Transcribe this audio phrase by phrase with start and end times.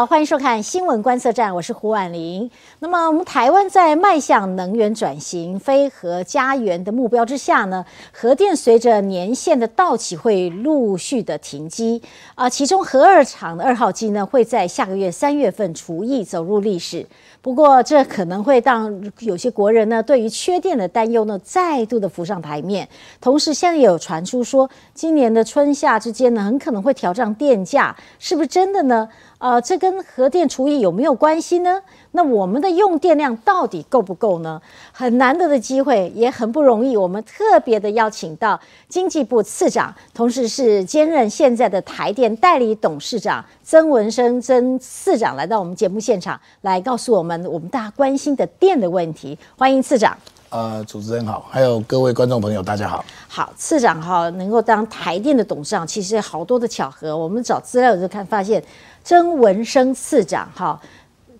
[0.00, 2.50] 好，欢迎收看新闻观测站，我是胡婉玲。
[2.78, 12.00] 那么，我们台湾在迈向能源转型、非核家园的目标之下呢，核电随着年限的到期会陆续的停机
[12.34, 12.48] 啊。
[12.48, 17.06] 其中，核二厂的二号机呢，会在下个月三月份除役走入历史。
[17.42, 22.88] 不过，这可能会让有些国人呢，对于缺电的担忧呢，再度的浮上台面。
[23.20, 29.06] 同时，现在也有传出说，今年的春夏之间呢，很可能会调涨电价，是不是真的呢？
[29.40, 31.80] 呃，这跟核电除役有没有关系呢？
[32.10, 34.60] 那我们的用电量到底够不够呢？
[34.92, 36.94] 很难得的机会，也很不容易。
[36.94, 49.38] 我们特别的邀请到经济部次长，同时是兼任现在的台电代理董事长曾文生曾次长来到我们节目现场，来告诉我们我们大家关心的电的问题。
[49.56, 50.14] 欢迎次长。
[50.50, 53.04] 呃，主持人好，还有各位观众朋友，大家好。
[53.28, 57.16] 好，次长哈，能够当台电的董事长，其实好多的巧合。
[57.16, 58.62] 我们找资料就看发现。
[59.02, 60.78] 曾文生次长，哈，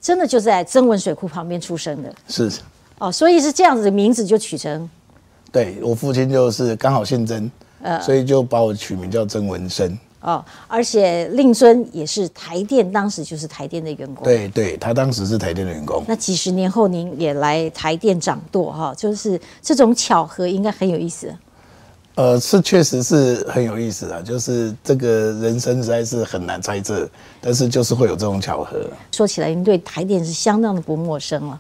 [0.01, 2.51] 真的就在曾文水库旁边出生的，是
[2.99, 4.89] 哦，所以是这样子的名字就取成，
[5.53, 7.51] 对我父亲就是刚好姓曾，
[7.83, 9.99] 呃，所以就把我取名叫曾文生。
[10.21, 16.05] 哦，而且令尊也是台电，当时就是台电的员工，对对，他当时是台电的员工。
[16.07, 21.35] 那几十年后您也来台电掌舵，哈，就是这种巧合应该很有意思。
[22.17, 27.09] 呃，是确实是很有意思啊，就是这个人生实在是很难猜测，
[27.41, 28.79] 但是就是会有这种巧合。
[29.13, 31.59] 说起来，您对台电是相当的不陌生了。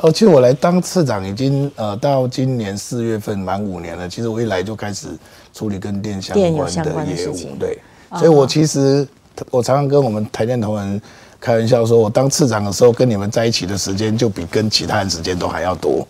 [0.00, 4.06] 哦，其实我来当次长已经呃到今年四月份满五年了。
[4.06, 5.06] 其实我一来就开始
[5.54, 7.78] 处理跟电相关的业务，对，
[8.18, 9.06] 所以我其实
[9.50, 11.00] 我常常跟我们台电同仁
[11.40, 16.06] 开玩笑说，我当次长的时候跟你们在一起的时间就比跟其他人时间都还要多。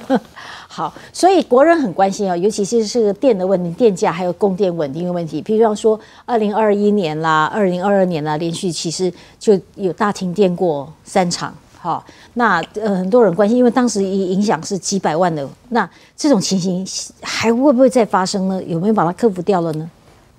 [0.66, 5.40] 好，所以国人很关心啊，尤其是是电的问题、电价还有供电稳定的问题。
[5.40, 11.54] 譬如说，二零二一年啦、二零二二年啦，连续其实就有大停电过三场。
[11.78, 15.48] 好，那呃很多人关心，因为当时影影响是几百万的。
[15.68, 16.84] 那这种情形
[17.22, 18.60] 还会不会再发生呢？
[18.64, 19.88] 有没有把它克服掉了呢？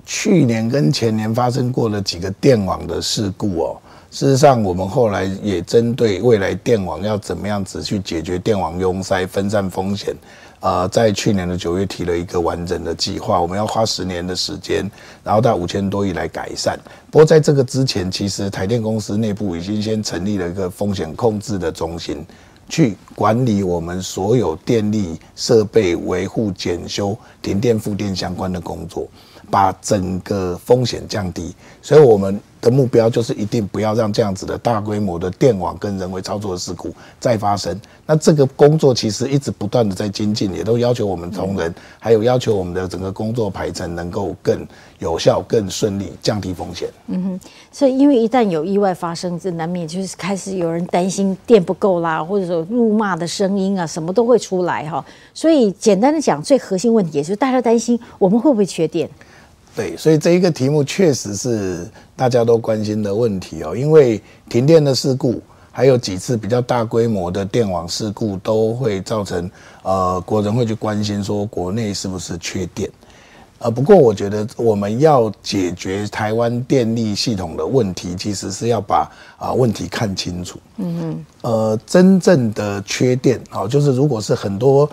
[0.06, 3.78] 去年跟前年发生过了几个电网的事故哦。
[4.12, 10.16] 事实上，我们后来也针对未来电网要怎么样子去解决电网拥塞、分散风险，
[10.62, 14.90] 呃，在去年的九月提了一个完整的计划，我们要花十年的时间，
[15.22, 16.80] 然后到五千多亿来改善。
[17.12, 22.26] 不过在这个之前，其实台电公司内部已经先成立了一个风险控制的中心，
[22.70, 29.06] 去管理我们所有电力设备维护、检修、停电、复电相关的工作，
[29.56, 31.56] 把整个风险降低。
[31.82, 32.42] 所以，我们。
[32.62, 37.80] 的目标就是一定不要让这样子的大规模的电网跟人为操作的事故再发生。
[38.08, 44.66] 那这个工作其实一直不断的在精进，也都要求我们同仁，还有要求我们的整个工作排程能够更
[44.98, 46.90] 有效、更顺利，降低风险。
[47.06, 47.40] 嗯哼，
[47.72, 55.06] 所以因为一旦有意外发生，这难免就是开始有人担心电不够啦，或者说怒骂的声音啊，什么都会出来哈。
[55.36, 59.08] 所以简单的讲，最核心问题也就是大家担心我们会不会缺电。
[59.76, 63.76] 对，所以这一个题目确实是大家都关心的问题哦。
[63.76, 69.52] 因为停电的事故，还有几次比较大规模的电网事故，都会造成
[69.84, 72.90] 呃国人会去关心说国内是不是缺电。
[73.60, 80.58] 呃，不过我觉得我们要解决台湾电力系统的问题，其实是要把啊问题看清楚。
[80.78, 81.26] 嗯嗯。
[81.42, 84.90] 呃，真正的缺电啊，就是如果是很多。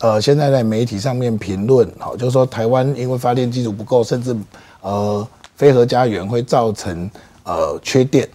[0.00, 4.36] 呃，现在在媒体上面评论，好，就是说台湾因为发电基础不够，甚至
[4.80, 5.26] 呃
[5.56, 7.10] 非核家园会造成
[7.42, 8.28] 呃缺电，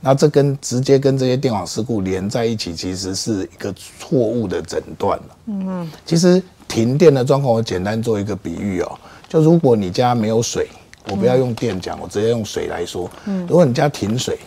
[0.00, 5.24] 那这跟直接跟这些电网事故连在一起，其实是一个错误的诊断了。
[5.46, 8.98] 嗯，其实停电的状况，我简单做一个比喻哦，
[9.28, 10.68] 就如果你家没有水，
[11.10, 14.38] 我不要用电讲，我直接用水来说，嗯，如果你家停水，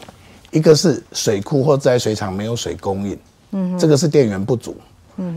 [0.51, 3.17] 一个是水库或自来水厂没有水供应，
[3.51, 4.73] 嗯，这个是电源不足。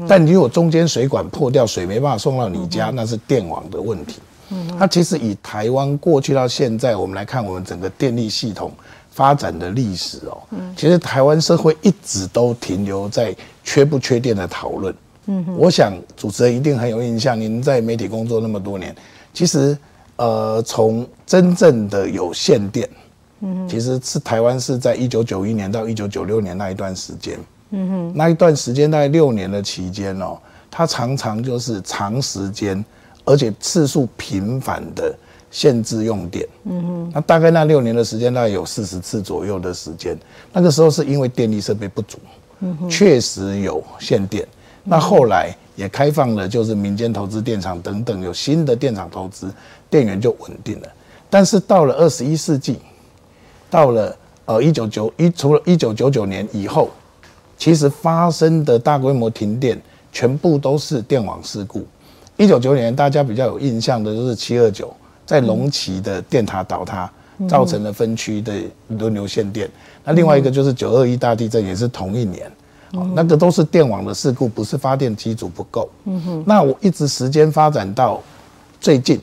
[0.09, 4.21] 但如果中间水管破掉，水没办法送到你家，那是电网的问题。
[4.51, 8.71] 嗯那其实以台湾过去到现在，我们来看我们整个电力系统
[9.11, 14.95] 发展的历史哦，嗯其实台湾社会一直都停留在缺不缺电的讨论。
[15.27, 18.95] 嗯，我想主持人一定很有印象，您在媒体工作那么多年，
[19.33, 19.77] 其实
[20.17, 22.89] 呃，从真正的有限电，
[23.41, 27.39] 嗯，其实是台湾是在一九九一年到一九九六年那一段时间。
[27.71, 30.39] 嗯哼，那一段时间大概六年的期间哦，
[30.71, 32.85] 它常常就是长时间，
[33.25, 35.13] 而且次数频繁的
[35.51, 36.47] 限制用电。
[36.65, 40.17] 嗯哼，那大概那六年的时间大概有四十次左右的时间，
[40.53, 42.19] 那个时候是因为电力设备不足，
[42.61, 44.47] 嗯哼，确实有限电。
[44.87, 49.51] 那后来也开放了，就是民间投资电厂等等，有新的电厂投资，
[49.89, 50.89] 电源就稳定了。
[51.31, 52.79] 但是到了二十一世纪，
[53.71, 56.91] 到了呃一九九一除了一九九九年以后，
[57.57, 59.81] 其实发生的大规模停电
[60.13, 61.85] 全部都是电网事故。
[62.37, 64.93] 一九九九年大家比较有印象的就是七二九
[65.25, 67.11] 在龙崎的电塔倒塌，
[67.49, 68.53] 造成了分区的
[68.89, 69.71] 轮流限电。
[70.05, 72.51] 那另外一个就是九二一大地震也是同一年，
[72.93, 75.89] 哦，那个都是电网的事故，不是发电机组不够。
[76.05, 78.21] 嗯哼，那我一直时间发展到
[78.81, 79.21] 最近，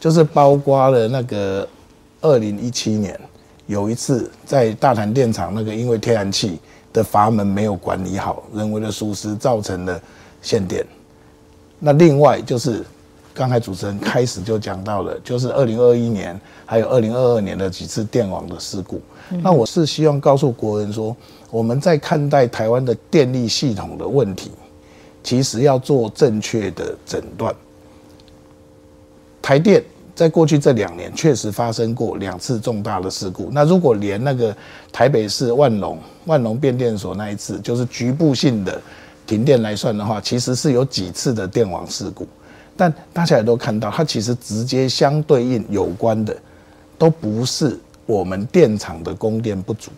[0.00, 1.68] 就是包括了那个
[2.20, 3.18] 二零一七年
[3.66, 6.58] 有一次在大潭电厂那个因为天然气
[6.94, 10.00] 的阀门没有管理好，人为的疏失造成了
[10.40, 10.86] 限电。
[11.78, 12.82] 那另外就是
[13.34, 19.02] 刚才主持人开始就讲到了，就是二零二一年还有二零二二年的几次电网的事故。
[19.42, 21.14] 那我是希望告诉国人说，
[21.50, 24.52] 我们在看待台湾的电力系统的问题，
[25.22, 27.52] 其实要做正确的诊断。
[29.42, 29.82] 台电
[30.14, 33.48] 在过去这两年确实发生过两次重大的事故。
[33.52, 34.56] 那如果连那个
[34.92, 38.80] 台北市万隆万隆变电所那一次，就是局部性的
[39.26, 42.26] 停电来算的话，其实是有几次的电网事故。
[42.76, 46.36] 但大家也都看到，它其实直接相对应有关的，
[46.98, 47.78] 都不是。
[48.06, 49.90] 我们电厂的供电不足，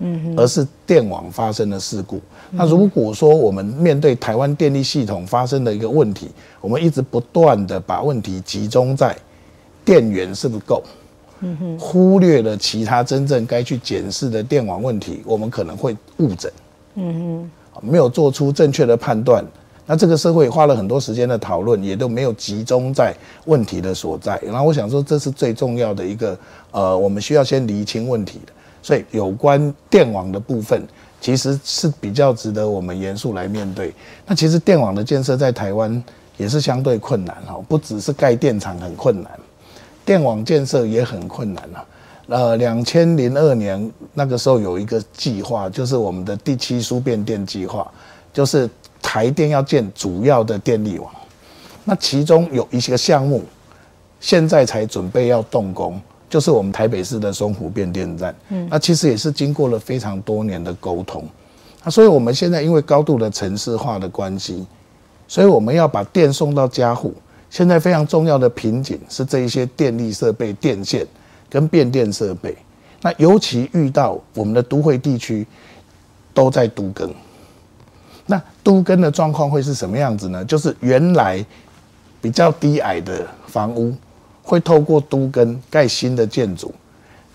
[0.00, 2.20] 嗯，而是电网发生的事故。
[2.50, 6.28] 那如果说我们面对台湾电力系统发生的一个问题，
[6.60, 9.16] 我们一直不断的把问题集中在
[9.84, 10.82] 电源是不够，
[11.40, 16.52] 嗯哼，忽略了其他真正该去检视的电网问题，我们可能会误诊，
[16.94, 19.44] 嗯哼，没有做出正确的判断。
[19.84, 23.12] 那这个社会花了很多时间的讨论，也都没有集中在
[23.46, 24.40] 问题的所在。
[24.44, 26.38] 然后我想说，这是最重要的一个，
[26.70, 28.52] 呃，我们需要先厘清问题的。
[28.80, 30.82] 所以有关电网的部分，
[31.20, 33.92] 其实是比较值得我们严肃来面对。
[34.24, 36.02] 那其实电网的建设在台湾
[36.36, 39.30] 也是相对困难哈，不只是盖电厂很困难，
[40.04, 41.84] 电网建设也很困难啊。
[42.28, 47.90] 呃，两千零二年那个时候有一个计划，就是我们的第七输变电计划，
[48.32, 48.68] 就是。
[49.04, 51.12] 台电要建主要的电力网，
[51.84, 53.42] 那其中有一些项目，
[54.20, 56.00] 现在才准备要动工，
[56.30, 58.32] 就是我们台北市的松湖变电站。
[58.50, 61.28] 嗯，那其实也是经过了非常多年的沟通，
[61.82, 64.64] 那所以我们现在因为高度的城市化的关系，
[65.26, 67.12] 所以我们要把电送到家户。
[67.52, 71.06] 现在非常重要的瓶颈是这一些电力设备、电线
[71.50, 72.56] 跟变电设备。
[73.02, 75.46] 那尤其遇到我们的都会地区
[76.32, 77.14] 都在都更。
[78.24, 80.42] 那都更的状况会是什么样子呢？
[80.46, 81.44] 就是原来
[82.22, 83.94] 比较低矮的房屋，
[84.42, 86.74] 会透过都更盖新的建筑，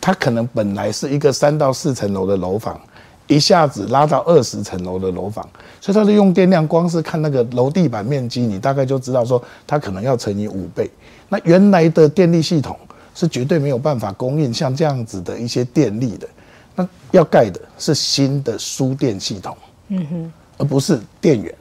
[0.02, 2.82] 它可能本来是一个三到四层楼的楼房，
[3.28, 5.48] 一下子拉到二十层楼的楼房，
[5.80, 10.90] 所以它的用电量，光是看那个楼地板面积，你大概就知道说它可能要乘以五倍。
[11.30, 12.78] 那原来的电力系统
[13.14, 16.28] 是绝对没有办法供应像这样子的一些电力的，
[16.76, 19.56] 那要盖的是新的输电系统。
[19.90, 20.34] 嗯哼。
[20.60, 21.54] 而不是电源。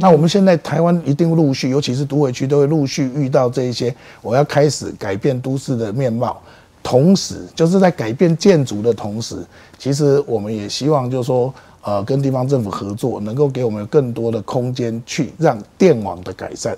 [0.00, 6.40] 那我们现在台湾一定陆续，尤其是都会区，都会陆续遇到这一些，我要开始改变都市的面貌，
[6.82, 9.36] 同时就是在改变建筑的同时，
[9.78, 11.52] 其实我们也希望就是说，
[11.82, 16.76] 呃，跟地方政府合作，能够给我们更多的空间，去让电网的改善，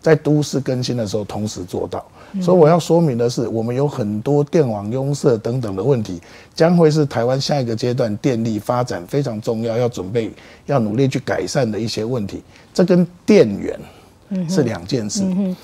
[0.00, 2.04] 在都市更新的时候同时做到。
[2.40, 6.18] 所以我要说明的是，我们有很多电网拥塞等等的问题，
[6.54, 10.32] 将会是台湾下一个阶段电力发展非常重要，要准备
[10.64, 12.42] 要努力去改善的一些问题。
[12.72, 13.78] 这跟电源
[14.48, 15.22] 是两件事。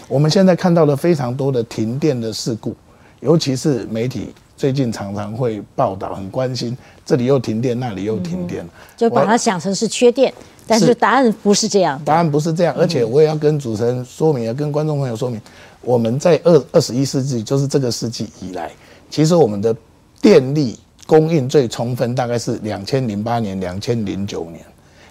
[0.08, 2.76] 我们现在看到了非常多的停电的事故，
[3.20, 10.32] 尤其是媒体最近常常会报道，很关心这里又停电，那里又停电，就把它想成是缺电，
[10.66, 12.00] 但是答案不是这样。
[12.04, 15.40] 答案不是这样，而且我也要跟主持人说明，要跟观众朋友说明。
[15.80, 18.70] 我们在二二十一世纪，就是这个世纪以来，
[19.08, 19.75] 其实我们的
[20.20, 24.62] 电力供应最充分，大概是两千零八年、两千零九年。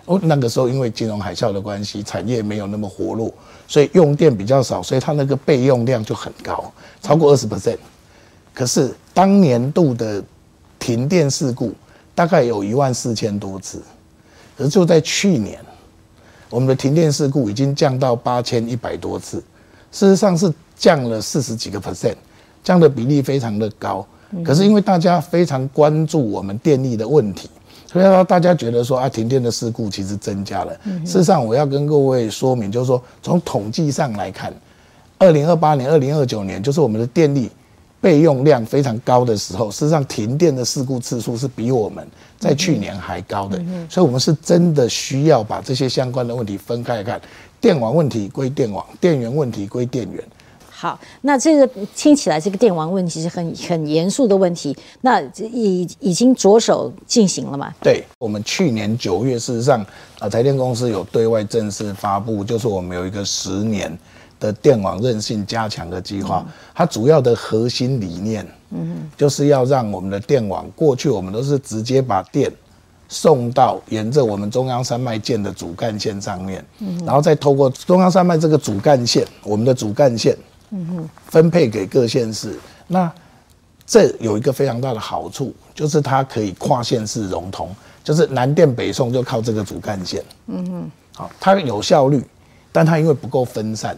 [0.05, 3.33] 哦，那个时候因为金融海啸的关系，产业没有那么活络，
[3.67, 6.71] 所以用电比较少，所以它那个备用量就很高，
[7.01, 7.77] 超过二十 percent。
[8.57, 10.23] 可是当年度的
[10.79, 11.71] 停电事故
[12.15, 13.83] 大概有一万四千多次，
[14.57, 15.59] 而就在去年，
[16.49, 19.37] 我们的停电事故已经降到八千一百多次。
[19.91, 22.15] 事实上是降了四十几个 percent，
[22.63, 24.03] 降的比例非常的高。
[24.43, 27.47] 可是因为大家非常关注我们电力的问题，
[27.85, 30.73] 所以说大家觉得说啊，停电的事故其实增加了。
[31.05, 34.51] 事实上，我要跟各位说明，就是说从统计上来看，
[35.19, 37.51] 二零二八年、二零二九年，就是我们的电力
[37.99, 43.57] 备用量非常高的时候，事实上停电的事故次数是比我们在去年还高的。
[43.89, 47.19] 所以，我们是真的需要把这些相关的问题分开来看。
[47.59, 50.23] 电网问题归电网，电源问题归电源。
[50.69, 57.73] 好，那这个听起来这个电网问题是很很严肃的问题，那已已经着手进行了嘛？
[57.81, 59.83] 对，我们去年九月，事实上，
[60.19, 63.91] 啊，台电公司有对外正式发布，就是我们有一个十年
[64.39, 72.51] 的电网韧性加强的计划，它主要的核心理念，嗯，就是要让我们的电网，过去我们都是直接把电。
[73.09, 80.35] 送到沿着我们中央山脉建的主干线上面，嗯然后再透过中央山脉这个主干线，我们的主干线，
[80.71, 82.59] 嗯分配给各县市。
[82.85, 83.09] 那
[83.85, 90.21] 这有一个非常大的好处，就是它可以跨县市融通，就是南电北送就靠这个主干线。
[90.47, 92.21] 嗯哼，好，它有效率，
[92.73, 93.97] 但它因为不够分散，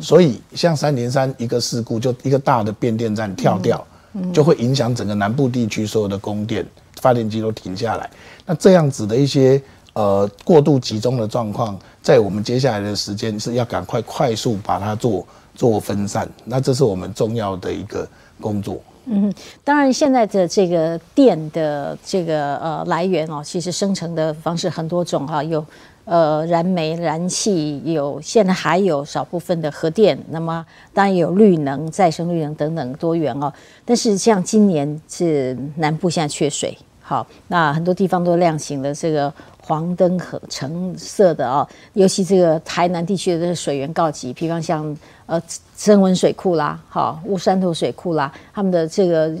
[0.00, 3.86] 所以像三零三一个事故，就一个大的变电站跳掉，
[4.32, 6.66] 就会影响整个南部地区所有的供电。
[7.02, 8.08] 发电机都停下来，
[8.46, 9.60] 那这样子的一些
[9.92, 18.08] 呃过度集中的状况，在我们接下来的时间是要赶快快速把它做做分散，那这是我们重要的一个
[18.40, 18.80] 工作。
[19.04, 19.32] 嗯，
[19.62, 25.64] 当然现在的这个电的这个呃来源哦，其实生成的方式很多种哈，有
[26.06, 33.52] 呃燃煤、燃气，有现在还有少部分的核电，那么当然有绿能、再生绿能等等多元哦。
[33.84, 36.74] 但是像今年是南部现在缺水。
[37.08, 44.96] 好，那很多地方都亮起了这个黄灯和橙色的啊，尤其这个台南地区的这个水源告急，比方像
[45.26, 45.40] 呃
[45.76, 49.32] 增温水库啦，好乌山头水库啦，他们的这个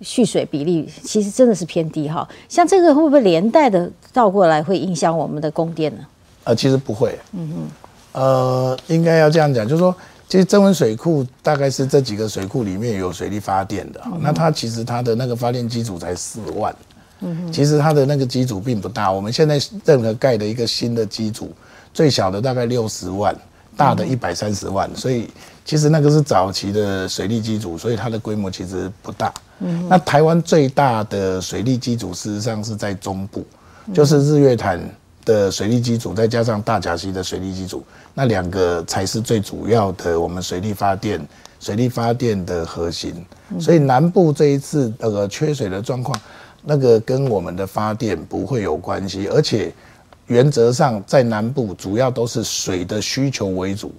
[0.00, 2.28] 蓄水比例其实真的是偏低哈。
[2.48, 6.06] 像这个会不会连带的倒过来会影响我们的供电呢？
[6.44, 7.48] 呃，其实不会，嗯
[8.12, 9.94] 哼，呃，应该要这样讲，就是说，
[10.28, 16.74] 其实增温水库大概是这几个水库里面有水力发电的，那它其实它的那个发电机组才四万。
[17.50, 21.50] 其实它的那个机组并不大，我们现在任何盖的一个新的机组，
[21.94, 23.34] 最小的大概六十万，
[23.76, 25.28] 大的一百三十万，所以
[25.64, 29.32] 其实那个是早期的水利机组，所以它的规模其实不大。
[29.60, 33.44] 嗯，那台湾最大的水利机组事实上是在中部，
[33.92, 34.80] 就是日月潭
[35.24, 41.20] 的水利机组，再加上大甲溪的水利机组，那两个才是最主要的我们水利发电、
[41.60, 43.14] 水利发电的核心。
[43.60, 46.18] 所以南部这一次那个缺水的状况。
[46.68, 49.72] 那个跟我们的发电不会有关系，而且
[50.26, 53.94] 原则上在南部主要都是水的需求为主，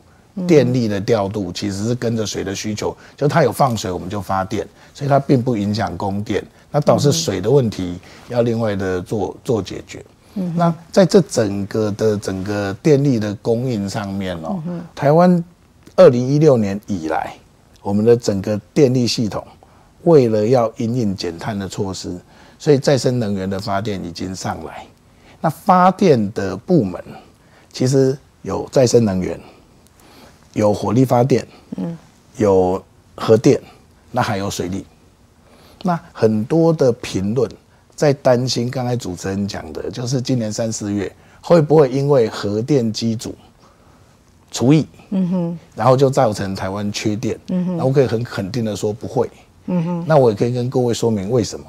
[0.46, 6.44] 电力的调度其实是跟着水的需求，就它有放水我们就发电，所以它并不影响供电。
[6.70, 10.04] 那导致水的问题要另外的做做解决。
[10.56, 14.62] 那在这整个的整个电力的供应上面哦，
[14.94, 15.44] 台湾
[15.96, 17.34] 二零一六年以来，
[17.82, 19.44] 我们的整个电力系统
[20.04, 22.16] 为了要因应减碳的措施。
[22.60, 24.86] 所以再生能源的发电已经上来，
[25.40, 27.04] 那发电的部门
[27.72, 29.40] 其实有再生能源，
[30.54, 31.98] 有火力发电，嗯，
[32.38, 32.84] 有
[33.16, 33.62] 核电，
[34.12, 34.86] 那还有水利。
[35.84, 37.50] 那很多的评论
[37.96, 43.36] 在担心，刚才主持人讲的，就是今年三四月会不会因为核电机组
[44.50, 49.30] 除役，嗯哼，然后就造成台湾缺电，嗯哼，那我可以很肯定的说不会，
[49.68, 51.66] 嗯哼，那我也可以跟各位说明为什么。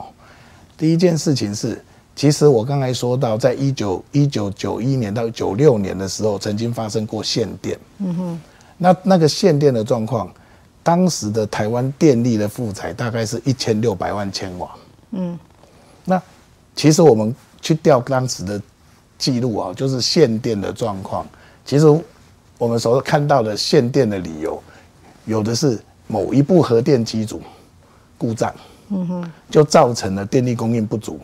[0.77, 1.85] 第一件事情是，
[2.19, 7.79] 其实我刚才说到，在一九一九九一年到九六年的时候，曾经发生过限电。
[7.99, 8.41] 嗯哼，
[8.77, 10.29] 那那个限电的状况，
[10.83, 14.69] 当时的台湾电力的负载大概是一千六百万千瓦。
[15.13, 15.39] 嗯，
[16.05, 16.21] 那
[16.75, 18.61] 其实我们去调当时的
[19.17, 21.25] 记录啊，就是限电的状况。
[21.65, 21.87] 其实
[22.59, 24.61] 我们所看到的限电的理由，
[25.25, 27.41] 有的是某一部核电机组
[28.19, 28.53] 故障。
[28.89, 31.21] 嗯哼，就造成了电力供应不足，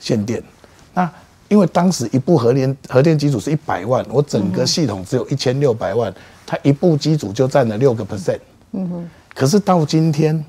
[0.00, 0.42] 限电。
[0.94, 1.10] 那
[1.48, 6.12] 因为当时一部核电核电机组是一百万，我整个系统只有一千六百万，
[6.44, 8.40] 它一部机组就占了六个 percent。
[8.72, 10.44] 嗯哼，可是到今天，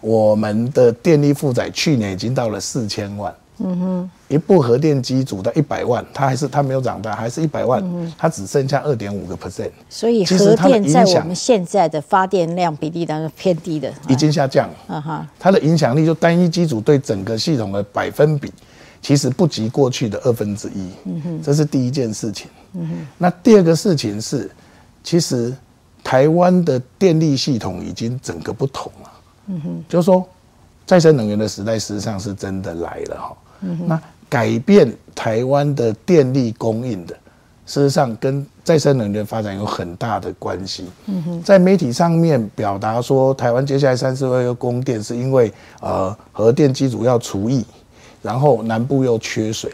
[0.00, 3.34] 我们的电力负载去年已经到了四千万。
[3.58, 7.82] 嗯哼，一部核电机组的一百万，它还是它没有长大，还是一百万，
[8.18, 9.70] 它只剩下二点五个 percent。
[9.88, 14.68] 所以核电在我们现在的发电量比例当中偏低的，已经下降。
[14.86, 18.52] 啊哈，它的影响力就单一机组对整个系统的百分比，
[19.00, 20.90] 其实不及过去的二分之一。
[21.04, 22.48] 嗯哼，这是第一件事情。
[22.74, 24.50] 嗯哼，那第二个事情是，
[25.02, 25.54] 其实
[26.04, 29.10] 台湾的电力系统已经整个不同了。
[29.46, 30.22] 嗯哼，就是说
[30.84, 33.36] 再生能源的时代事实上是真的来了哈。
[33.86, 37.14] 那改变台湾的电力供应的，
[37.64, 40.86] 事实上跟再生能源发展有很大的关系。
[41.44, 47.64] 在媒体上面表达说，台湾接下来三四个月供电是因为呃核电机组要除役，
[48.22, 49.72] 然后南部又缺水，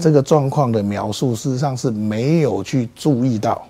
[0.00, 3.60] 这个状况的描述事实上是没有去注意到。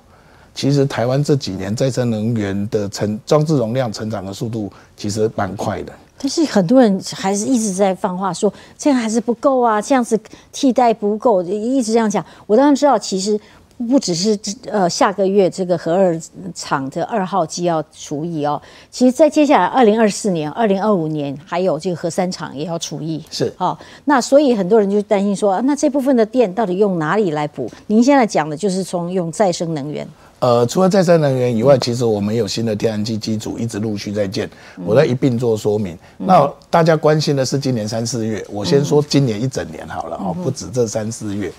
[0.52, 5.92] 其实台湾这几年再生能源的成装置容量成长的速度其实蛮快的。
[6.22, 10.20] 但是很多人还是一直在放话说这样还是不够啊，这样子
[10.52, 12.22] 替代不够，一直这样讲。
[12.46, 13.40] 我当然知道，其实
[13.88, 16.20] 不只是呃下个月这个核二
[16.54, 18.60] 厂的二号机要除役哦，
[18.90, 23.24] 其实在接下来二零二四年、二零二五年还有这个核三厂也要除役。
[23.30, 27.70] 是哦，那所以很多人就担心说，那这部分的电到底用哪里来补？
[27.86, 30.06] 您现在讲的就是从用再生能源。
[30.40, 34.49] 呃，除了再生能源以外，其实我们有新的天然气机组一直陆续在建，
[34.87, 35.97] 我在一并做说明。
[36.16, 41.52] 那大家关心的是今年三四月，我先说今年一整年好了哦，不止这三四月。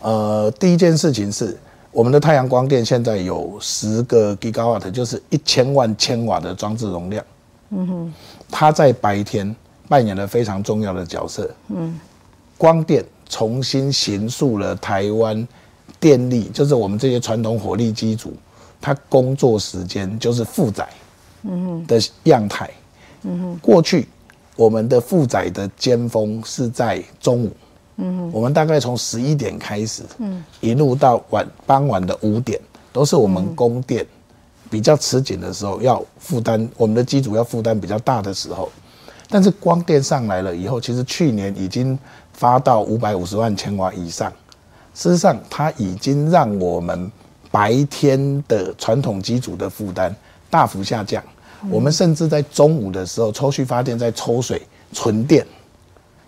[0.00, 1.58] 呃，第一件事情是，
[1.90, 7.24] 我们的太阳光电现在有十个 gigawatt，就是一千万千瓦的装置容量。
[7.70, 8.14] 嗯哼，
[8.48, 9.52] 它在白天
[9.88, 11.50] 扮演了非常重要的角色。
[11.68, 11.98] 嗯，
[12.56, 15.48] 光电重新形塑了台湾。
[16.00, 18.32] 电力就是我们这些传统火力机组，
[18.80, 20.88] 它工作时间就是负载
[21.86, 22.68] 的样态。
[23.60, 24.08] 过去
[24.56, 27.52] 我们的负载的尖峰是在中午，
[28.32, 30.02] 我们大概从十一点开始，
[30.60, 32.58] 一路到晚傍晚的五点，
[32.92, 34.06] 都是我们供电
[34.70, 38.70] 比较吃紧的时候，要负担我们的机组要负担比较大的时候。
[39.28, 41.96] 但是光电上来了以后，其实去年已经
[42.32, 44.32] 发到五百五十万千瓦以上。
[45.00, 47.10] 事实上，它已经让我们
[47.50, 50.14] 白天的传统机组的负担
[50.50, 51.24] 大幅下降。
[51.70, 54.60] 我们甚至在中午的时候抽蓄发电，在抽水
[54.92, 55.42] 存电，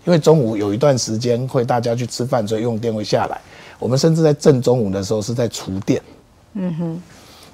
[0.07, 3.39] 因为中午有一段时间会大家去吃饭，所以用电会下来。
[3.79, 6.01] 我们甚至在正中午的时候是在储电。
[6.55, 7.03] 嗯哼，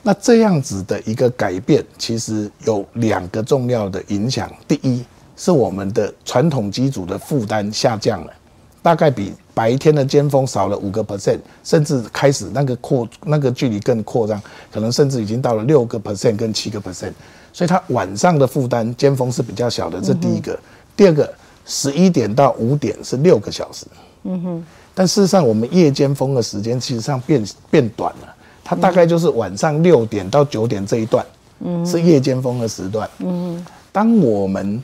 [0.04, 4.48] 那这样子的一个改变，其实有两个重要的影响。
[4.68, 5.04] 第一，
[5.36, 8.32] 是我们的传统机组的负担下降了。
[8.80, 14.40] 大概比白天的尖峰少了五个 percent，甚至开始那个扩那个距离更扩张，
[14.70, 17.10] 可能甚至已经到了六个 percent 跟七个 percent，
[17.52, 20.56] 所以它晚上的负担尖峰是比较小的，这第一个。
[20.96, 21.28] 第二个，
[21.66, 23.84] 十一点到五点是六个小时，
[24.22, 24.64] 嗯哼。
[24.94, 31.26] 但事实上，我们夜间峰的时间其实上变变短了，它大概就是晚上六点到九点这一段，
[31.58, 33.66] 嗯，是夜间峰的时段，嗯哼。
[33.90, 34.80] 当我们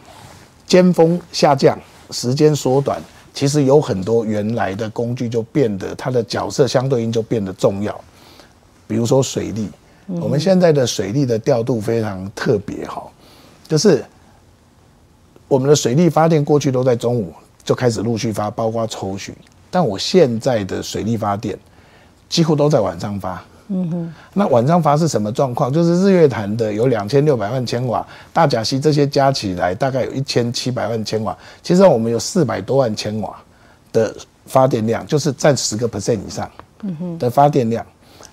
[0.66, 1.78] 尖峰下降，
[2.10, 3.00] 时间缩短。
[3.34, 8.00] 其实有很多原来的工具就变得它的角色相对应就变得重要，
[8.86, 9.68] 比如说水利，
[10.06, 13.02] 我们现在的水利的调度非常特别哈，
[13.66, 14.04] 就是
[15.48, 19.34] 我们的水利发电过去都在中午就开始陆续发，包括抽取，
[19.68, 21.58] 但我现在的水利发电
[22.28, 23.44] 几乎都在晚上发。
[23.68, 25.72] 嗯哼，那晚上发是什么状况？
[25.72, 31.34] 就是日月潭的有两千六百万千瓦，大甲溪这些加起来大概有一千七百万千瓦。
[31.62, 33.34] 其实我们有四百多万千瓦
[33.90, 36.50] 的发电量，就是占十个 percent 以上
[37.18, 37.84] 的发电量。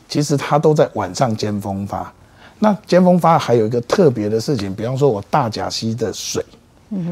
[0.09, 2.11] 其实它都在晚上尖峰发。
[2.59, 6.43] 那尖峰发还有一个特别的事情，比方说我大甲溪的水，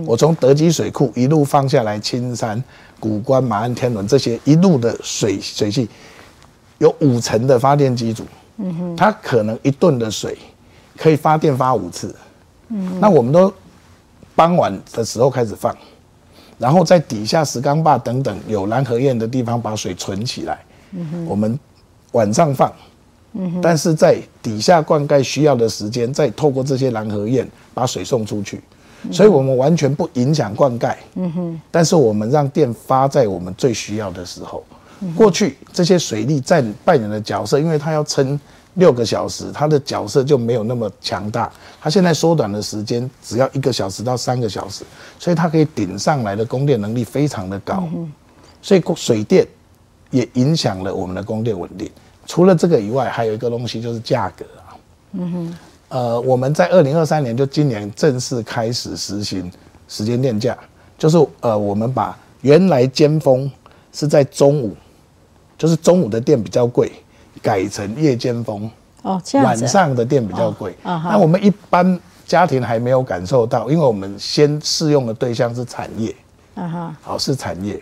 [0.05, 2.61] 我从德基水库一路放下来，青山、
[2.99, 5.87] 古关、马鞍、天伦这些一路的水水系。
[6.79, 8.25] 有五层的发电机组，
[8.57, 10.37] 嗯哼，它可能一吨的水
[10.97, 12.15] 可以发电发五次，
[12.69, 13.53] 嗯，那我们都
[14.35, 15.75] 傍晚的时候开始放，
[16.57, 20.59] 然后在底下石冈坝等等有蓝河堰的地方把水存起来，
[21.27, 21.59] 我们
[22.13, 22.71] 晚上放，
[23.61, 28.61] 但是在底下灌溉需要的时间，再透过这些蓝河堰把水送出去，
[29.11, 34.63] 所以我们完全不影响灌溉，嗯哼，但是我们让电发在我们最需要的时候。
[35.15, 38.39] 过去这些水利在扮演的角色，因为它要撑
[38.75, 41.51] 六个小时，它的角色就没有那么强大。
[41.81, 44.83] 它现在缩短的时间只要一个小时到三个小时，
[45.17, 47.87] 所以它可以顶上来的供电能力非常的高。
[48.61, 49.47] 所以水电
[50.11, 51.89] 也影响了我们的供电稳定。
[52.25, 54.75] 除了这个以外，还有一个东西就是价格啊。
[55.13, 55.57] 嗯哼。
[55.89, 59.51] 呃，我们在二零二三年就今年正式开始实行
[59.87, 60.55] 时间电价，
[60.99, 63.51] 就是呃，我们把原来尖峰
[63.91, 64.77] 是在中午。
[65.59, 66.89] 就是中午的电比较贵，
[67.41, 68.71] 改成夜间风
[69.03, 70.73] 哦，这样晚上的电比较贵。
[70.83, 76.15] 那我们一般家庭还没有感受到，因为我们先试用的对象是产业。
[76.55, 77.81] 啊哈，好是产业。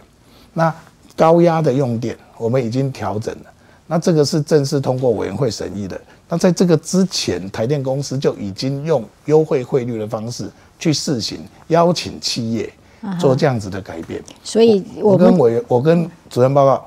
[0.54, 0.74] 那
[1.16, 3.46] 高压的用电我们已经调整了，
[3.88, 6.00] 那这个是正式通过委员会审议的。
[6.28, 12.72] 那在这个之前，台电公司就已经用优惠汇率的方式去试行，邀请企业
[13.20, 14.22] 做这样子的改变。
[14.44, 16.86] 所以，我跟委员，我跟主任报告。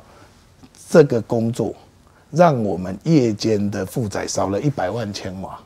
[0.90, 1.72] 这个工作
[2.32, 5.56] 让我们夜间的负载少了一百万千瓦，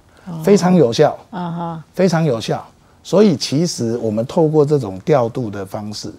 [0.44, 2.62] 非常有效啊哈，非常有效。
[3.02, 6.12] 所以其实我们透过这种调度的方式，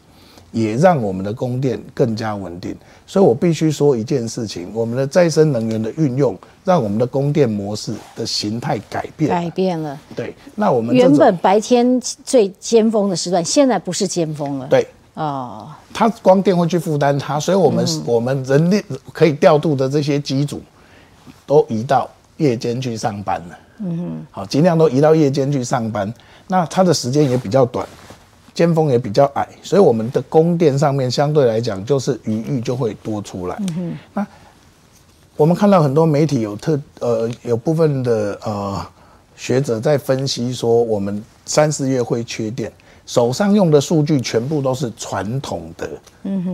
[0.51, 2.75] 也让我们的供电更加稳定。
[3.05, 9.99] 所以我必须说一件事情：我们的再生能源的运用，让我们的供电模式的形态改变，改变了。
[10.15, 14.67] 对，那我们原本白天最尖峰的时段，现在不是尖峰了。
[14.67, 20.61] 对，哦，它光电会去负担它，所以我们我们人力可以调度的这些机组，
[21.45, 23.57] 都移到夜间去上班了。
[23.79, 26.13] 嗯哼，好，尽量都移到夜间去上班，
[26.47, 27.85] 那它的时间也比较短。
[28.53, 33.57] 尖峰也比较矮，所以我们的供电上面相对来讲就是余裕就会多出来。
[33.59, 34.27] 嗯哼那
[35.35, 38.81] 我们看到很多媒体有特呃有部分的呃
[39.35, 42.71] 学者在分析说，我们三四月会缺电，
[43.05, 45.89] 手上用的数据全部都是传统的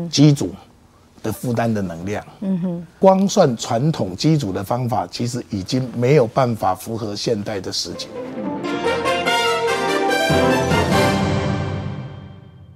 [0.10, 0.50] 机组
[1.24, 2.24] 的负担的能量。
[3.00, 8.08] 光算传统机组的方法，其实已经没有办法符合现代的实际。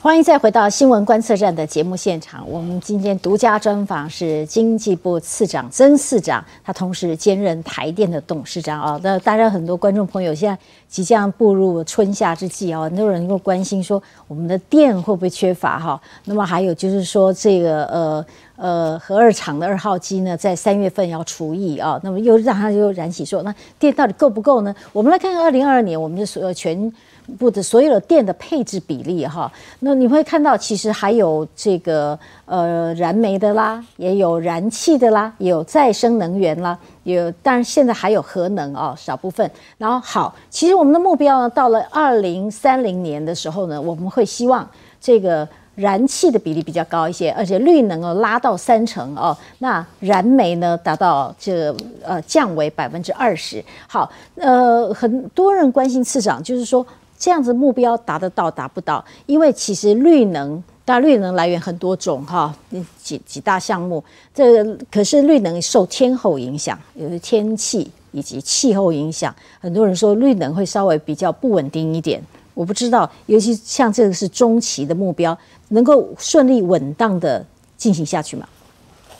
[0.06, 2.48] 欢迎再回到新闻观测站的节目现场。
[2.48, 9.00] 我们今天独家专访是经济部次长曾次长，他同时兼任台电的董事长啊。
[9.02, 10.56] 那大家很多观众朋友现在
[10.88, 16.00] 即将步入春夏之际啊，很多人会关心说我们的电会不会缺乏哈？
[16.26, 18.26] 那么还有就是说这个呃
[18.58, 24.76] 呃核二厂的二号机呢，在三月份要除役啊，那么又让他又燃起说那电到底够不够呢？
[24.94, 26.94] 我们来看看二零二二年我们的所有全。
[27.40, 39.50] 不的所有的电的配置比例哈，那你会看到其实还有这个呃燃煤的啦，也有燃气的啦，也有再生能源啦，有当然现在还有核能哦，少部分。
[39.80, 44.70] 然后好，其实我们的目标呢，到了二零三零年的时候呢，我们会希望
[45.02, 53.64] 这个燃气的比例比较高一些，而且绿能哦拉到三成哦，那燃煤呢达到这呃降为百分之二十。
[53.88, 56.86] 好，呃很多人关心次长，就是说。
[57.18, 59.04] 这样子目标达得到达不到？
[59.26, 62.54] 因为其实绿能，当然绿能来源很多种哈，
[63.02, 64.04] 几几大项目。
[64.34, 69.34] 这可是绿能受天候影响，有天气以及气候影响。
[69.62, 72.22] 很多人说绿能会稍微比较不稳定一点。
[72.54, 75.38] 我不知道，尤其像这个是中期的目标，
[75.70, 77.46] 能够顺利稳当的
[77.78, 78.48] 进行下去吗？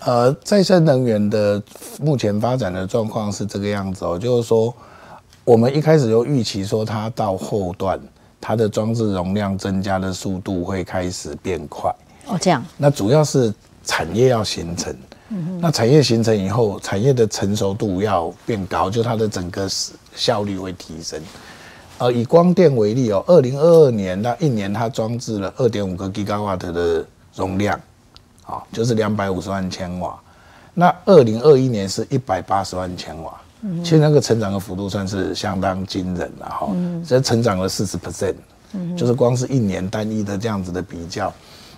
[0.02, 1.64] 呃，再生能源的
[2.02, 4.74] 目前发展的状况是这个样子哦，就是说。
[5.46, 8.00] 我们一开始就预期说，它到后段，
[8.42, 11.94] 它的装置容量增加的速度会开始变快。
[12.26, 12.66] 哦，这样。
[12.78, 13.54] 那主要是
[13.84, 14.92] 产业要形成，
[15.30, 19.70] 嗯那产业形成以后，产业的成熟度要变高，就它的整个
[20.16, 21.22] 效率会提升。
[22.00, 27.06] 呃，以光电为例哦，二零二二年那一年，它装置了二点五个 gigawatt 的
[27.36, 27.80] 容量，
[28.42, 30.20] 好，就是两百五十万千瓦。
[30.74, 33.32] 那二零二一年是一百八十万千瓦。
[33.84, 36.76] 其实那个成长的幅度算是相当惊人了哈，
[37.08, 38.36] 这成长了四十 percent，
[38.96, 41.34] 就是光是一年单一的这样子的比较，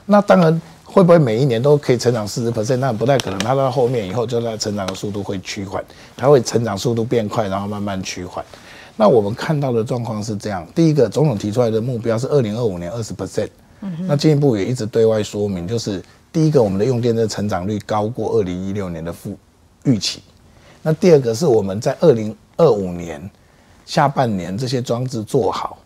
[0.06, 2.78] 那当然会不会每一年都可以成长四十 percent？
[2.78, 5.84] 那不太可能，它到后面以后就它成长的速度会趋缓，
[6.16, 8.44] 它会成长速度变快，然后慢慢趋缓。
[8.98, 13.50] 那我们看到的状况是这样：第一个，总统提出来的目标是二零二五年二十 percent，
[14.08, 19.38] 那进一步也一直对外说明，就是第一个，我们的用电的成长率高过二零一六年的负
[19.84, 20.22] 预期。
[20.88, 23.30] 那第二个是我们在二零二五年
[23.86, 25.78] 下半年这些装置做好，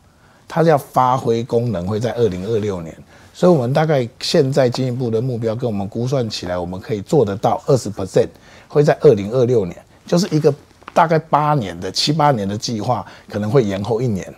[0.48, 2.96] 它要发挥功能会在二零二六年，
[3.34, 8.28] 所以我们大概现在进一步的目标跟我们估算起来，我们可以做得到二十 percent
[8.68, 10.54] 会在二零二六年，就是一个
[10.94, 14.32] 大概八年的七八年的计划，可能会延后一年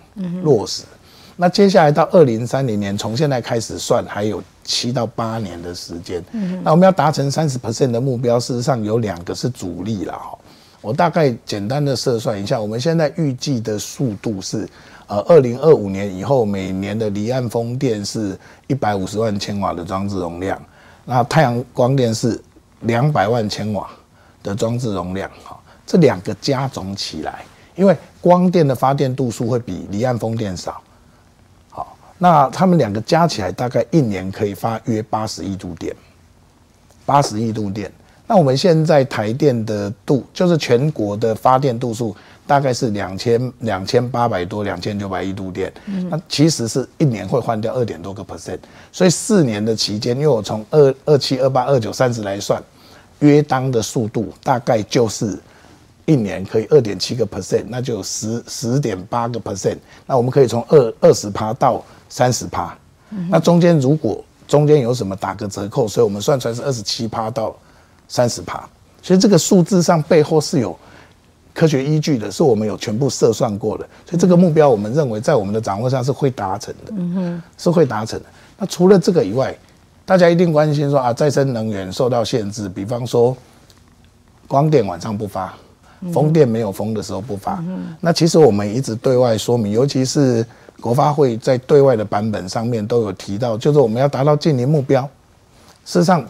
[0.44, 0.84] 落实。
[1.36, 6.24] 那接下来到二零三零年，从现在开始算，还有七到八年的时间。
[6.64, 10.38] 那我们要达成三十 percent 的目标，事实上有两个是主力了哈。
[10.84, 14.68] 我大概简单的测算一下，我们现在预计的速度是，
[15.08, 20.62] 呃，二零二五年以后每年的离岸风电是一百五十万千瓦的装置容量，
[21.06, 22.38] 那太阳光电是
[22.82, 23.90] 两百万千瓦
[24.44, 25.32] 的装置容量。
[25.46, 30.82] 哈，这两个加总起来，因为光电的发电度数会比离岸风电少。
[31.70, 35.96] 好那他们两个加起来大概一年可以发约八十亿度电，
[37.06, 37.90] 八十亿度电。
[38.26, 42.16] 那我们现在台电的度，就是全国的发电度数
[42.48, 45.72] 大概是两千两千八百多，两千九百亿度电。
[46.10, 48.60] 那其实是一年会换掉二点多个 percent，
[48.92, 52.62] 所以四年的期间，因为我从二二七、二八、二九、三十来算，
[53.20, 55.38] 约当的速度大概就是
[56.06, 59.78] 一年可以二点七个 percent，那就十十点八个 percent。
[60.06, 62.76] 那我们可以从二二十趴到三十趴，
[63.30, 67.56] 那中间如果中间有什么打个折扣，所以我们算出来是二十七趴到
[68.14, 68.64] 三十趴，
[69.02, 70.78] 所以这个数字上背后是有
[71.52, 78.26] 科学依据的，是我们有全部测算过的，所以这个目标我们认为在我们的掌握上是会达成的，嗯哼，是会达成的。
[78.60, 79.58] 那除了这个以外，
[80.06, 83.36] 大家一定关心说啊，再生能源受到限制，比方说
[84.48, 85.52] 光电晚上不发，
[86.14, 87.56] 风电没有风的时候不发。
[87.68, 90.46] 嗯那其实我们一直对外说明，尤其是
[90.80, 95.02] 国发会在对外的版本上面都有提到，就是我们要达到近零目标，
[95.84, 96.24] 事实上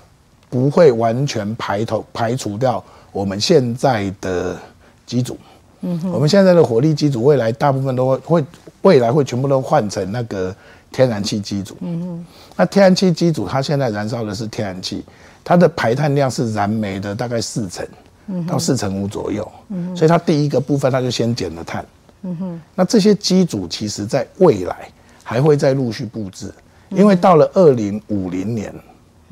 [0.53, 4.55] 不会完全排头排除掉我们现在的
[5.03, 5.35] 机组。
[5.81, 8.45] 嗯，我们现在的火力机组未来大部分都会会
[8.83, 10.55] 未来会全部都换成那个
[10.91, 11.75] 天然气机组。
[11.79, 15.03] 嗯嗯，那天然气机组它现在燃烧的是天然气，
[15.43, 17.83] 它的排碳量是燃煤的大概四成，
[18.45, 19.51] 到四成五左右。
[19.69, 21.83] 嗯，所以它第一个部分它就先减了碳。
[22.21, 24.87] 嗯哼，那这些机组其实在未来
[25.23, 26.53] 还会再陆续布置，
[26.89, 28.71] 因为到了二零五零年，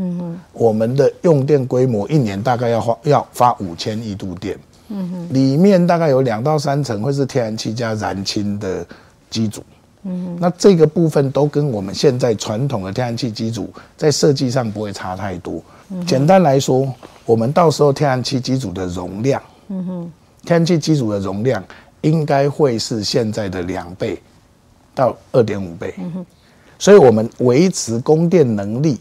[0.03, 4.57] 嗯哼，我们的用电规模一年大概要花要发五千亿度电。
[4.89, 8.85] 嗯哼，里面大概有两到三成会是天然气加燃氢的
[9.29, 9.61] 机组。
[10.03, 15.61] 嗯哼，那这个部分都跟我们现在传统的天然气机组在设计上不会差太多。
[16.07, 16.91] 简单来说，
[17.25, 20.11] 我们到时候天然气机组的容量，嗯哼，
[20.43, 21.63] 天然气机组的容量
[22.01, 24.19] 应该会是现在的两倍
[24.95, 25.93] 到二点五倍。
[25.99, 26.25] 嗯哼，
[26.79, 28.99] 所以我们维持供电能力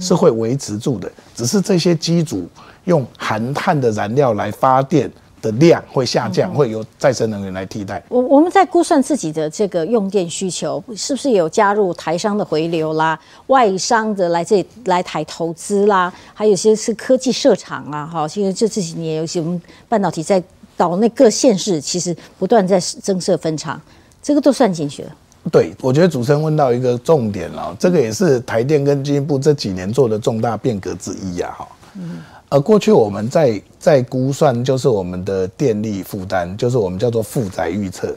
[0.00, 2.48] 是会维持住的，只是这些机组
[2.84, 5.10] 用含碳的燃料来发电。
[5.40, 8.02] 的量会下降，会由再生能源来替代。
[8.08, 18.04] 我我们在估算自己的这个用电需求，是不是有加入台商的回流啦、外商的来这里来台投资啦，还有些是科技设厂啊？
[18.04, 20.42] 哈，因为这这几年有些我们半导体在
[20.76, 23.80] 岛内各县市其实不断在增设分厂，
[24.20, 25.16] 这个都算进去了。
[25.50, 31.68] 对，我觉得主持人问到一个重点了，这个也是台电跟经济部这几年做的重大变革之一呀，哈。
[31.94, 32.18] 嗯。
[32.50, 38.16] 而过去我们在在估算，就是我们的电力负担，就是我们叫做负载预测，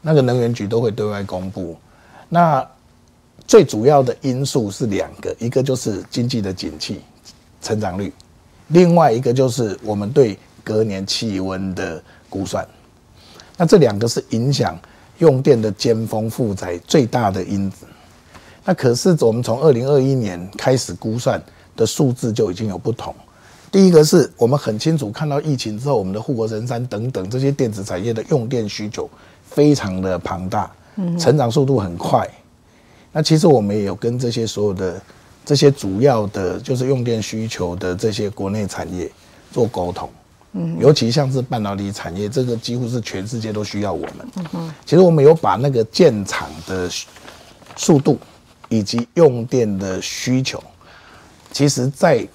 [0.00, 1.76] 那个能源局都会对外公布。
[2.28, 2.64] 那
[3.48, 7.00] 最主要的因素是两个，一个就是经济的景气
[7.60, 8.12] 成长率，
[8.68, 12.64] 另外一个就是我们对隔年气温的估算。
[13.56, 14.78] 那这两个是影响
[15.18, 17.86] 用电的尖峰负载最大的因子。
[18.64, 21.42] 那可是我们从二零二一年开始估算。
[21.76, 23.14] 的数字就已经有不同。
[23.70, 29.06] 第一个是我们很清楚看到疫情之后，我们的护国神山等等这些电子产业的用电需求
[29.44, 30.70] 非常的庞大，
[31.18, 32.26] 成长速度很快。
[33.12, 34.98] 那其实我们也有跟这些所有的
[35.44, 39.12] 这些主要的，就是用电需求的这些国内产业
[39.52, 40.08] 做沟通。
[40.58, 44.28] 嗯，尤其像是半导体产业，这个几乎是全世界都需要我们。
[44.36, 46.88] 嗯嗯，其实我们有把那个建厂的
[47.76, 48.18] 速度
[48.70, 50.62] 以及用电的需求。
[51.52, 52.26] 其实，在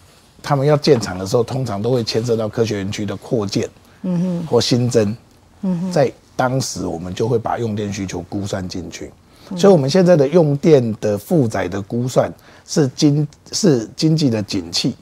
[0.41, 3.69] 他们要建厂的时候，通常都会牵涉到科学园区的扩建，
[4.03, 5.15] 嗯哼，或新增，
[5.61, 9.11] 嗯哼，在当时我们就会把用电需求估算进去，
[9.55, 12.31] 所以我们现在的用电的负载的估算
[12.65, 14.95] 是经是经济的景气，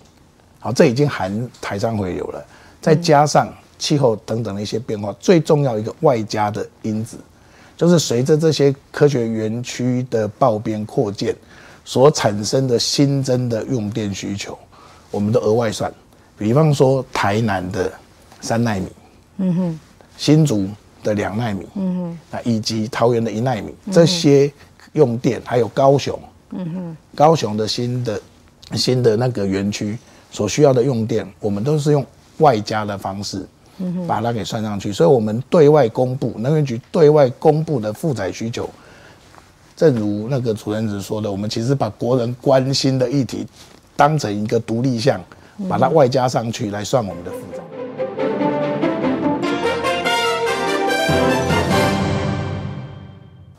[0.60, 2.46] 好，这已经含台商回流了，
[2.82, 7.18] 再加上气候等等的一些变化，最重要一个外加的因子，
[7.76, 11.36] 就是随着这些科学园区的爆边扩建。
[11.86, 14.56] 所产生的新增的用电需求，
[15.10, 15.92] 我们都额外算。
[16.38, 17.92] 比方说台南的
[18.42, 18.88] 三纳米，
[19.38, 19.80] 嗯哼，
[20.15, 20.70] 新竹
[21.02, 24.52] 的两纳米，嗯哼，那以及桃园的一纳米，这些
[24.94, 26.20] 用电，还有高雄，
[26.52, 28.22] 嗯哼，高雄的新的
[28.74, 29.98] 新的那个园区
[30.30, 32.06] 所需要的用电，我们都是用
[32.39, 33.45] 外加的方式，
[34.06, 34.91] 把它给算上去。
[34.91, 38.69] 所以，我们对外公布能源局对外公布的负载需求。
[39.75, 43.47] 正如那个主任子说的，我们其实把国人关心的议题
[43.95, 45.21] 当成一个独立项，
[45.69, 47.79] 把它外加上去来算我们的负债。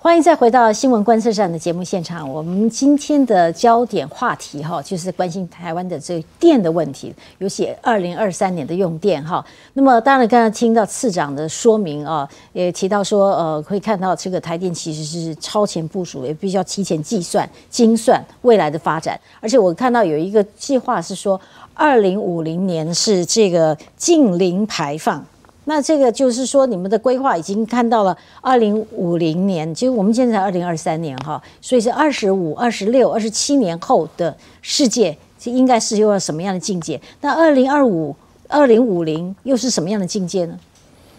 [0.03, 2.27] 欢迎再回到新闻观测站的节目现场。
[2.27, 9.45] 我们今天的焦点话题哈，就是关心台湾的这电的问题，尤其二零二三年的用电哈。
[9.75, 19.21] 那么当然刚才听到次长的说明啊，也提到说呃，可以看到这个台电其实是超前部署，也必须要提前计算精算未来的发展。
[19.39, 21.39] 而且我看到有一个计划是说，
[21.75, 25.23] 二零五零年是这个近零排放。
[25.71, 37.01] 那这个就是说，你们的规划已经看到了二零五零年，其实我们现在才二零二三年哈，所以是二十五、二十六、二十七年后的世界，这应该是又要什么样的境界？
[37.21, 38.17] 那二零二五、
[38.49, 40.59] 二零五零又是什么样的境界呢？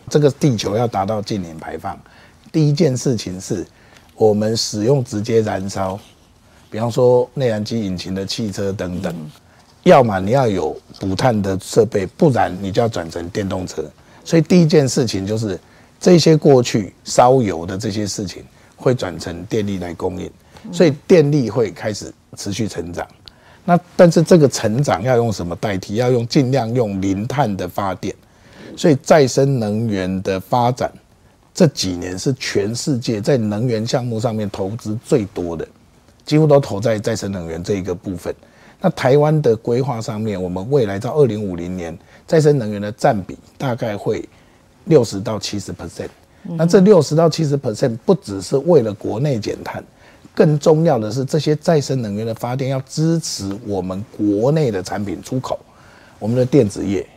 [0.09, 1.97] 这个地球要达到近零排放，
[2.51, 3.65] 第一件事情是
[4.15, 5.97] 我们使用直接燃烧，
[6.69, 9.15] 比方说内燃机引擎的汽车等等，
[9.83, 13.81] 要么你要有补碳的设备，不然你就要转成电动车。
[14.23, 15.59] 所以第一件事情就是，
[15.99, 18.43] 这些过去烧油的这些事情
[18.75, 20.29] 会转成电力来供应，
[20.71, 23.07] 所以电力会开始持续成长。
[23.63, 25.95] 那但是这个成长要用什么代替？
[25.95, 28.15] 要用尽量用零碳的发电。
[28.77, 30.89] 所以再生能源的发展
[31.53, 35.67] 这几年是全世界在能源项目上面投资最多的，
[36.25, 38.33] 几乎都投在再生能源这一个部分。
[38.81, 44.27] 那台湾的规划上面，我们未来到二零五零年，再生能源的占比大概会
[44.85, 46.09] 六十到七十 percent。
[46.43, 49.83] 那这六十到七十 percent 不只是为了国内减碳，
[50.33, 55.59] 更重要的是这些再生能源的发电要支持我们国内的产品出口，
[56.17, 57.07] 我们的电子业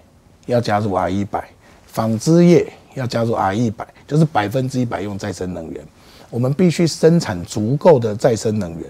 [0.45, 1.49] 要加入 R 一百，
[1.87, 5.83] 纺织业要加入 R 一百，就是百分之一百用再生能源。
[6.29, 8.87] 我们必须生产足够的再生能源，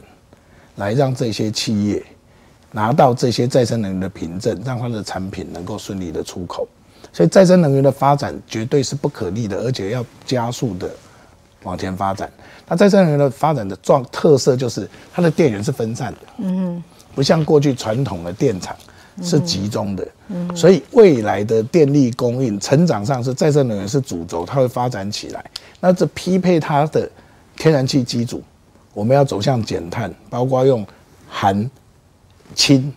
[0.74, 2.02] 来让这些企业
[2.74, 6.66] 拿到这些再生能源的凭证，让它的产品能够顺利的出口。
[7.12, 10.90] 所以再生能源的发展绝对是不可逆的，而且要加速的
[11.62, 12.28] 往前发展。
[12.66, 16.82] 那再生能源的发展的状特色就是它的电源是分散的，嗯，
[17.14, 18.74] 不像过去传统的电厂
[19.22, 25.44] 是集中的，嗯，所以未来的电力供应成长上是再生能源是主轴，它会发展起来。
[25.78, 27.08] 那这匹配它的
[27.56, 28.42] 天然气机组，
[28.92, 30.84] 我们要走向减碳，包括用
[31.28, 31.70] 含
[32.54, 32.92] 氢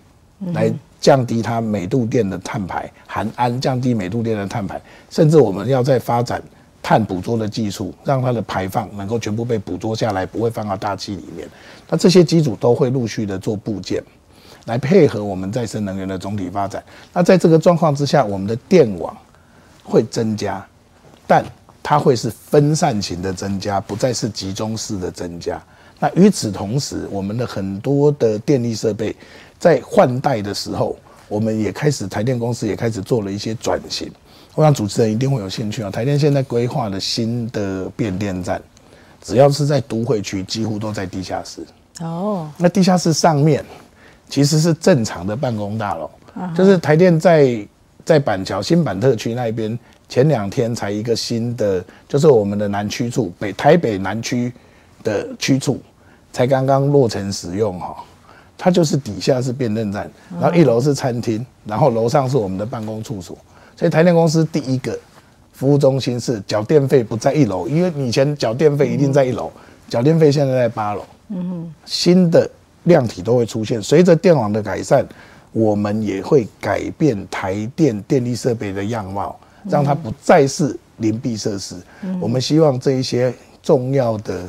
[0.53, 0.73] 来。
[0.99, 4.81] 降低它每度电的碳排，含氨降低每度电的碳排，
[5.11, 6.41] 甚至我们要在发展
[6.81, 11.47] 碳捕捉的技术，让它的排放能够全部被捕捉下来，不会放到大气里面。
[11.87, 14.03] 那这些机组都会陆续的做部件，
[14.65, 16.83] 来配合我们再生能源的总体发展。
[17.13, 19.15] 那在这个状况之下，我们的电网
[19.83, 20.65] 会增加，
[21.27, 21.45] 但
[21.83, 25.61] 它会是分散型的增加，不再是集中式的增加。
[25.99, 29.15] 那与此同时，我们的很多的电力设备。
[29.59, 30.95] 在换代的时候，
[31.27, 34.07] 我们也开始台电公司也开始做了一些转型。
[34.53, 35.89] 我想主持人一定会有兴趣啊！
[35.89, 38.61] 台电现在规划的新的变电站，
[39.21, 41.65] 只要是在都会区，几乎都在地下室。
[42.01, 43.65] 哦，那地下室上面
[44.29, 46.09] 其实是正常的办公大楼，
[46.55, 47.67] 就是台电在
[48.05, 54.53] 在板桥新板特区那边，前两天才一个新的，就是我们的南区处北台北南区
[55.03, 55.81] 的区处，
[56.37, 57.95] 才刚刚落成使用哈。
[58.59, 60.07] 它就是底下是变电站，
[60.39, 63.35] 然后一楼是餐厅，然后楼上是我们的办公处所。
[63.75, 64.97] 所以台电公司第一个
[65.51, 69.51] 服务中心是缴电费不在一楼，因为以前缴电费一定在一楼，
[69.89, 71.03] 缴电费现在在八楼。
[71.29, 72.47] 嗯，新的
[72.83, 75.03] 量体都会出现，随着电网的改善，
[75.51, 79.35] 我们也会改变台电电力设备的样貌，
[79.69, 81.75] 让它不再是临闭设施。
[82.19, 84.47] 我们希望这一些重要的。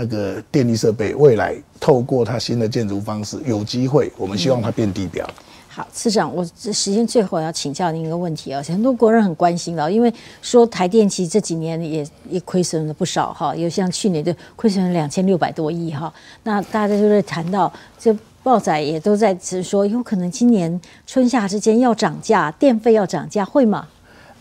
[0.00, 5.28] 那个电力设备未来透过它新的建筑方式，有机会，我们希望它变地表。
[5.66, 16.12] 好，次长，我这时间最后要请教您一个问题啊，很多国人很关心的，因为说台电其实这几年也也亏损了不少哈，有像去年就亏损了两千六百多亿哈。
[16.44, 23.88] 那大家就在谈到，这报仔也都在说，有可能今年春夏之间要涨价，电费要涨价，会吗？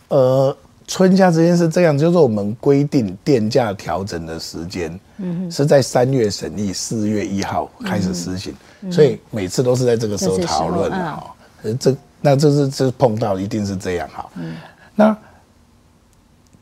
[0.09, 0.55] 呃。
[0.87, 8.55] 春夏之间是这样，就是我们规定电价调整的时间，嗯，是在三月审议，四月一号开始施行，
[8.89, 11.35] 所以每次都是在这个时候讨论的哈。
[11.77, 14.29] 这那这是这碰到一定是这样哈。
[14.95, 15.15] 那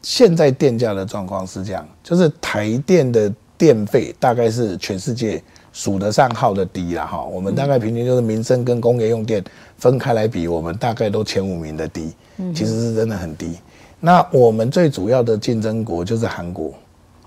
[0.02, 7.24] 现在电价的状况是这样，就是台电的电费大概是全世界数得上号的低了哈。
[7.24, 9.44] 我们大概平均就是民生跟工业用电
[9.78, 12.12] 分开来比，我们大概都前五名的低，
[12.56, 13.56] 其实是真的很低。
[14.00, 16.74] 那我们最主要的竞争国就是韩国，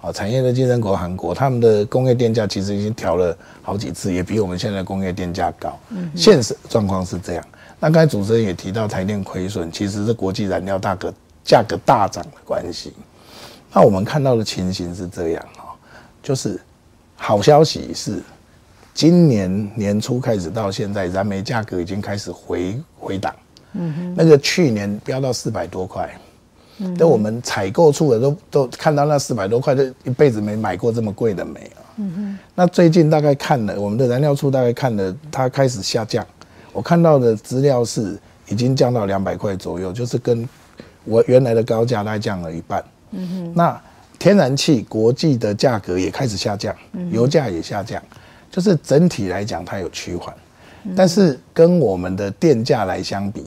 [0.01, 5.77] 啊，产业的竞争国韩国，他们的工业电价其实已经调了好几次，也比我们现在工业电价高。
[5.91, 7.45] 嗯，现实状况是这样。
[7.81, 11.13] 那刚才主持人也提到台电亏损，其实是国际燃料大格
[11.45, 12.93] 价格大涨的关系。
[13.73, 15.75] 那我们看到的情形是这样啊，
[16.23, 16.61] 就是
[17.17, 18.23] 好消息是，
[18.95, 23.35] 今年年初开始到现在，燃煤价格已经开始回回档。
[23.73, 26.09] 嗯哼，那个去年飙到四百多块。
[26.97, 31.83] 等我们采购处的都都看到那四百多块，都一辈子没买过这么贵的煤啊。
[31.97, 32.39] 嗯哼。
[32.55, 36.25] 那最近大概看了我们的燃料处大概看了，它开始下降。
[36.73, 38.17] 我看到的资料是
[38.49, 40.49] 已经降到两百块左右，就是跟
[41.05, 42.85] 我原来的高价大概降了一半。
[43.11, 43.53] 嗯哼。
[43.55, 43.81] 那
[44.19, 46.75] 天然气国际的价格也开始下降，
[47.11, 48.03] 油价也下降，
[48.51, 50.35] 就是整体来讲它有趋缓，
[50.97, 53.45] 但是跟我们的电价来相比。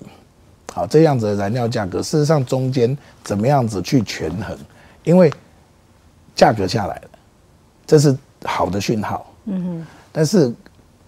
[0.73, 4.57] 好，这样子的燃料价格，事实上中间怎么样子去权衡？
[5.03, 5.31] 因为
[6.33, 7.09] 价格下来了，
[7.85, 8.15] 这是
[8.45, 9.25] 好的讯号。
[9.45, 9.87] 嗯哼。
[10.13, 10.53] 但是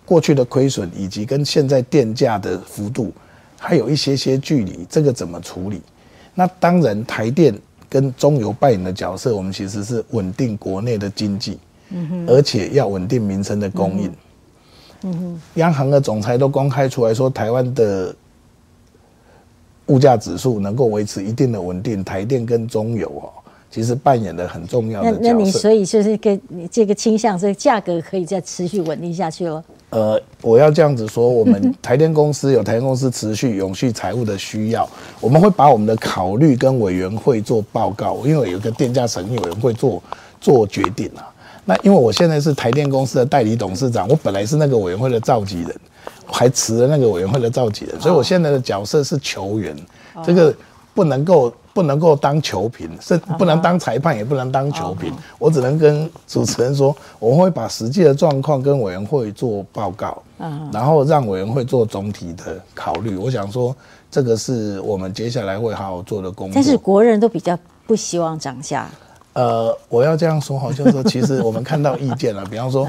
[0.05, 3.13] 过去的亏损以及跟现在电价的幅度
[3.57, 5.81] 还有一些些距离，这个怎么处理？
[6.35, 7.57] 那当然，台电
[7.87, 11.59] 跟中油扮演的角色，我们其实是稳定国内的经济，
[11.89, 14.11] 嗯哼，而且要稳定民生的供应。
[15.55, 18.15] 央行的总裁都公开出来说，台湾的
[19.87, 23.27] 物价指数能够维持一定的稳定，台电跟中油哦，
[23.69, 25.33] 其实扮演了很重要那的角色。
[25.33, 29.63] 那你所以就是跟你这个倾向，这个价格可以再持续稳定下去了。
[29.89, 40.01] 呃，我要这样子说，我们 台电公司有台电公司持续永续财务的需要，我们会把我们的考虑跟委员会做报告，因为有一个电价审议委员会做
[40.39, 41.32] 做决定啊。
[41.65, 45.75] 那因为我现在是台电公司的代理董事长，我本来是那个委员会的召集人，
[46.27, 49.75] 我还辞了那个委员会的召集人，所以我现在的角色是球员，
[50.23, 50.53] 这个
[50.93, 60.21] 不能够不能够当球评，是不能当裁判，也不能当球评，我只能跟主持人说，我们会把实际的状况跟委员会做报告，
[60.71, 63.15] 然后让委员会做总体的考虑。
[63.15, 63.75] 我想说，
[64.11, 66.53] 这个是我们接下来会好好做的工作。
[66.53, 67.57] 但是国人都比较
[67.87, 68.87] 不希望涨价，
[69.33, 72.87] 呃，我要这样说哈，就是说，其实我们看到意见了， 比方说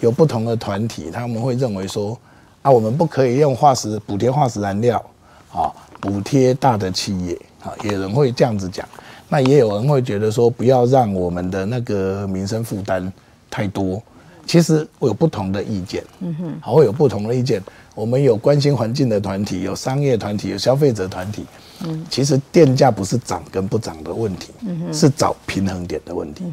[0.00, 2.16] 有不同的团体，他们会认为说，
[2.62, 5.04] 啊，我们不可以用化石补贴化石燃料，
[5.52, 5.70] 啊，
[6.00, 8.88] 补贴大的企业，啊，有人会这样子讲，
[9.28, 13.12] 那也有人会觉得说，不要让我们的那个民生负担
[13.50, 14.02] 太多。
[14.46, 17.62] 其实我有不同的意见，嗯哼，好，会有不同的意见。
[17.94, 21.44] 我们有关心环境的团体，有商业团体，有消费者团体。
[21.84, 24.52] 嗯，其实电价不是涨跟不涨的问题，
[24.92, 26.44] 是找平衡点的问题。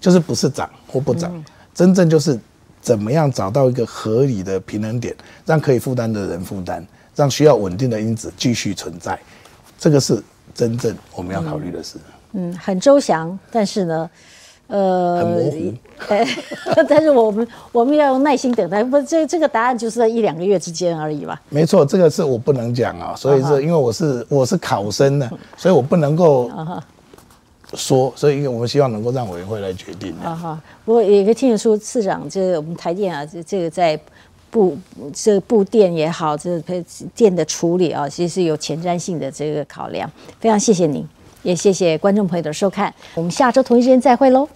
[0.00, 1.32] 就是不是涨或不涨，
[1.72, 2.36] 真正就是
[2.80, 5.14] 怎么样找到一个合理的平衡点，
[5.46, 9.16] 让可以负担的人负担，让需要稳定的因子继续存在，
[9.78, 10.20] 这个是
[10.52, 11.98] 真正我们要考虑的事。
[12.32, 14.10] 嗯，很周详，但是呢，
[14.72, 15.74] 呃，很模糊
[16.08, 21.38] 呃， 但是我们我们要用耐心等待，不，这这个答案就是在一两个月之间而已吧。
[21.50, 26.50] 没错，这个是我不能讲啊，所以是因为我是我是考生呢，所以我不能够
[27.74, 30.14] 说，所以我们希望能够让委员会来决定。
[30.24, 34.00] 啊哈，不过也可以听得出次长这个我们台电啊，这这个在
[34.50, 34.74] 布
[35.12, 40.10] 这个布电也好，这个电的处理啊，其实是有前瞻性的这个考量。
[40.40, 41.06] 非常谢谢您，
[41.42, 44.48] 也谢谢观众朋友的收看，我们下周同一时间再会喽。